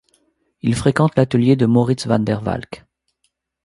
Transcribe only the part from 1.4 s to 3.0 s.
de Maurits van der Valk.